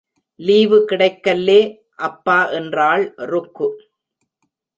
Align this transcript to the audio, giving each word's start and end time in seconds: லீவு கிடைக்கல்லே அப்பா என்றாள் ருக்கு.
லீவு 0.39 0.77
கிடைக்கல்லே 0.89 1.59
அப்பா 2.07 2.39
என்றாள் 2.59 3.03
ருக்கு. 3.31 3.67